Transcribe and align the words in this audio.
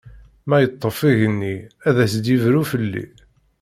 Ma 0.47 0.57
yeṭṭef 0.59 0.97
igenni, 1.09 1.55
ad 1.87 1.97
as-d-ibru 2.03 2.61
fell-i! 2.71 3.05